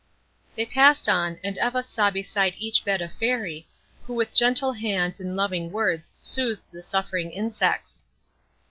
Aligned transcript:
They 0.55 0.65
passed 0.65 1.07
on, 1.07 1.37
and 1.43 1.59
Eva 1.59 1.83
saw 1.83 2.09
beside 2.09 2.55
each 2.57 2.83
bed 2.83 3.03
a 3.03 3.07
Fairy, 3.07 3.67
who 4.07 4.15
with 4.15 4.33
gentle 4.33 4.73
hands 4.73 5.19
and 5.19 5.35
loving 5.35 5.71
words 5.71 6.15
soothed 6.23 6.63
the 6.71 6.81
suffering 6.81 7.29
insects. 7.29 8.01